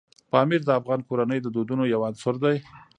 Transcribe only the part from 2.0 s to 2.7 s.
عنصر دی.